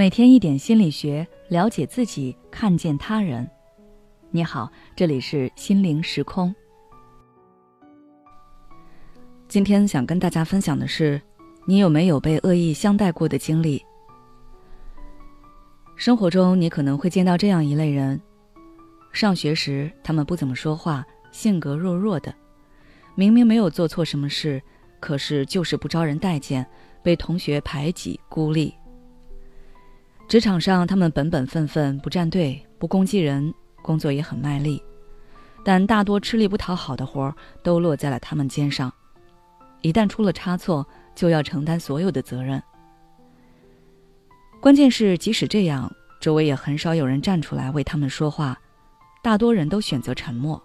[0.00, 3.46] 每天一点心理学，了解自己，看见他人。
[4.30, 6.54] 你好，这里是心灵时空。
[9.46, 11.20] 今天想跟大家分享的是，
[11.66, 13.84] 你有没有被恶意相待过的经历？
[15.96, 18.18] 生活中，你可能会见到这样一类人：
[19.12, 22.34] 上学时，他们不怎么说话，性格弱弱的，
[23.14, 24.62] 明明没有做错什么事，
[24.98, 26.66] 可是就是不招人待见，
[27.02, 28.72] 被同学排挤孤立。
[30.30, 33.52] 职场上，他们本本分分，不站队，不攻击人，
[33.82, 34.80] 工作也很卖力，
[35.64, 37.34] 但大多吃力不讨好的活儿
[37.64, 38.94] 都落在了他们肩上，
[39.82, 42.62] 一旦出了差错，就要承担所有的责任。
[44.60, 48.56] 关键是，即使这样，周围也很少有人站出来为他们说话，
[49.24, 50.62] 大多人都选择沉默。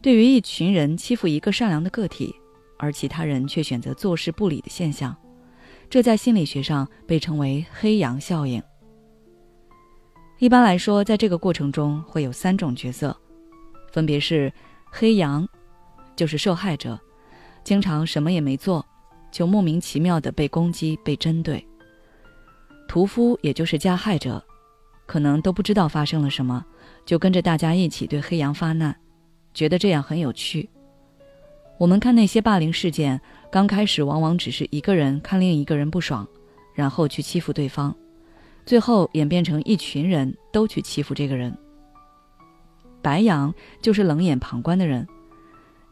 [0.00, 2.34] 对于一群人欺负一个善良的个体，
[2.80, 5.16] 而其他人却选择坐视不理的现象。
[5.92, 8.62] 这在心理学上被称为“黑羊效应”。
[10.40, 13.14] 一般来说，在这个过程中会有三种角色，
[13.92, 14.50] 分别是：
[14.90, 15.46] 黑羊，
[16.16, 16.98] 就是受害者，
[17.62, 18.82] 经常什么也没做，
[19.30, 21.62] 就莫名其妙的被攻击、被针对；
[22.88, 24.42] 屠夫，也就是加害者，
[25.04, 26.64] 可能都不知道发生了什么，
[27.04, 28.98] 就跟着大家一起对黑羊发难，
[29.52, 30.70] 觉得这样很有趣。
[31.82, 33.20] 我们看那些霸凌事件。
[33.50, 36.24] 刚开始往往只是一个人看另一个人不爽，
[36.74, 37.92] 然后去欺负对方，
[38.64, 41.52] 最后演变成一群人都去欺负这个人。
[43.02, 45.04] 白羊就是冷眼旁观的人，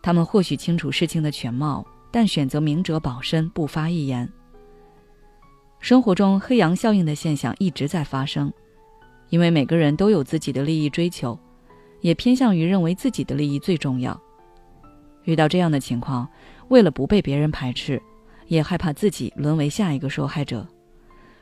[0.00, 4.30] 他们或许清楚事情的全貌，但选择明哲保身，不发一言。
[5.80, 8.52] 生活中黑羊效应的现象一直在发生，
[9.28, 11.36] 因为每个人都有自己的利益追求，
[12.00, 14.18] 也偏向于认为自己的利益最重要。
[15.24, 16.28] 遇到这样的情况。
[16.68, 18.00] 为了不被别人排斥，
[18.46, 20.66] 也害怕自己沦为下一个受害者，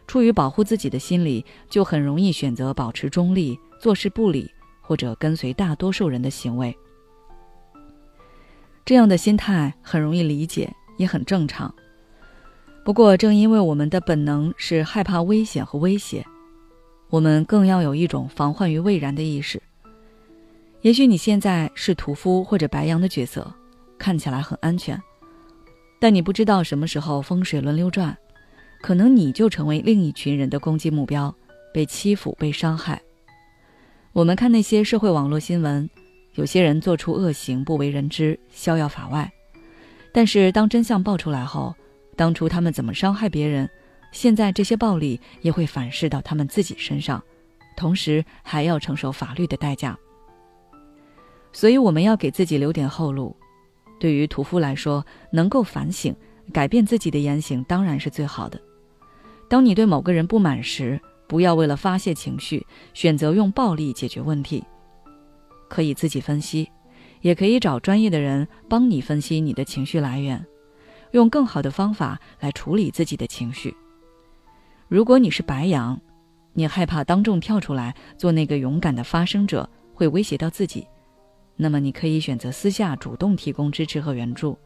[0.07, 4.51] 出于保护自己的心理，就很容易选择保持中立、坐视不理，
[4.81, 6.75] 或者跟随大多数人的行为。
[8.87, 11.75] 这样的心态很容易理解，也很正常。
[12.87, 16.25] 不过，正因为我们的本能是害怕危险和威胁，
[17.11, 19.63] 我们更要有一种防患于未然的意识。
[20.81, 23.53] 也许你现在是屠夫或者白羊的角色，
[23.99, 25.01] 看起来很安全。
[26.01, 28.17] 但你不知道什么时候风水轮流转，
[28.81, 31.35] 可能你就成为另一群人的攻击目标，
[31.75, 33.03] 被欺负、被伤害。
[34.13, 35.91] 我们看那些社会网络新闻，
[36.35, 39.31] 有些人做出恶行不为人知，逍遥法外。
[40.13, 41.75] 但是当真相爆出来后，
[42.17, 43.69] 当初他们怎么伤害别人，
[44.13, 47.23] 现在这些暴力也会反噬到他们自己身上，
[47.77, 49.99] 同时还要承受法律的代价。
[51.53, 53.37] 所以我们要给自己留点后路。
[53.99, 56.15] 对于屠夫来说，能够反省、
[56.53, 58.61] 改变自己的言行当然是最好的。
[59.49, 64.65] 当你对某个人不满时，不要为了发泄情绪，选择用暴力解决问题。
[65.69, 66.71] 可以自己分析，
[67.21, 70.43] 也可以找专业的人帮你分析你的情绪来源，
[71.11, 73.75] 用更好的方法来处理自己的情绪。
[74.89, 76.01] 如果你是白羊，
[76.55, 80.87] 你害怕当众跳出来做那个勇敢的发声者，会威胁到自己。
[81.61, 84.57] 那么你可以选择私下主动提供支持和援助，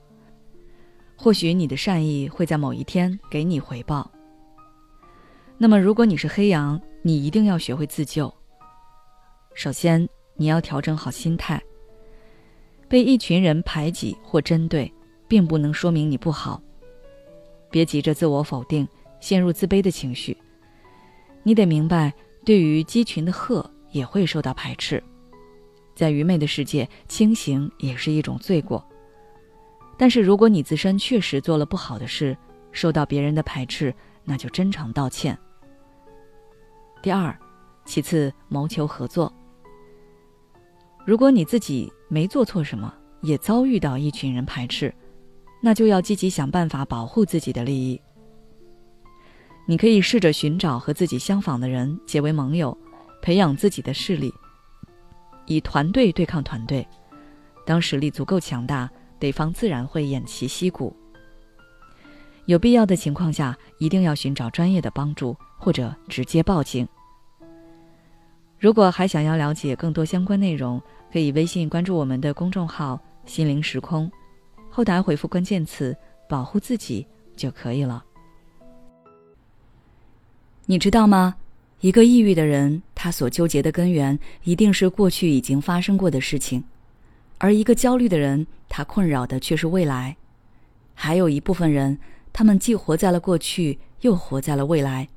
[1.17, 4.09] 或许你的善意会在某一天给你回报。
[5.57, 8.33] 那么如果你是黑羊，你一定要学会自救。
[9.55, 11.61] 首先，你要调整好心态。
[12.89, 14.93] 被一群人排挤或针对，
[15.27, 16.61] 并不能说明你不好。
[17.71, 18.87] 别急着自我否定，
[19.19, 20.37] 陷入自卑的情绪。
[21.43, 22.13] 你得明白，
[22.45, 25.03] 对于鸡群的鹤也会受到排斥。
[25.95, 28.85] 在愚昧的世界，清醒也是一种罪过。
[29.99, 32.37] 但是，如果你自身确实做了不好的事，
[32.73, 33.95] 受到别人的排斥，
[34.25, 35.39] 那就真诚道歉。
[37.03, 37.37] 第二，
[37.85, 39.33] 其次谋求合作。
[41.05, 44.93] 如果你自己没做错什么，也遭遇到一群人排斥，
[45.61, 48.01] 那就要积极想办法保护自己的利益。
[49.67, 52.77] 你可以试着寻找和自己相仿的人结为盟友，
[53.21, 54.33] 培养自己的势力。
[55.47, 56.87] 以团队对抗团队，
[57.67, 60.95] 当实力足够强大，对方自然会偃旗息鼓。
[62.47, 66.87] 有必要的情况下，一定要寻找专业的帮助，或者直接报警。
[68.59, 70.81] 如果还想要了解更多相关内容，
[71.13, 74.11] 可以微信关注我们的公众号“心灵时空”，
[74.71, 75.97] 后台回复关键词
[76.29, 77.07] “保护自己”
[77.37, 78.05] 就可以了。
[80.67, 81.37] 你知道吗？
[81.81, 86.63] 一个抑郁的人，他所纠结的根源一定是过去已经发生过的事情；
[87.39, 90.17] 而一个焦虑的人，他困扰的却是未来。
[90.95, 91.99] 还有一部分人，
[92.33, 95.09] 他们既活在了过去，又活在了未来。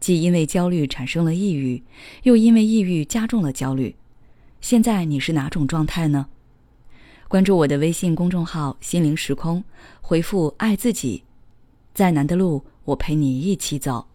[0.00, 1.82] 既因为焦虑产生了抑郁，
[2.24, 3.96] 又因为抑郁加重了焦虑。
[4.60, 6.26] 现在你是哪种状态呢？
[7.26, 9.64] 关注我的微信公众号“心灵时空”，
[10.02, 11.24] 回复“爱自己”，
[11.94, 14.08] 再难的路我陪你一起走。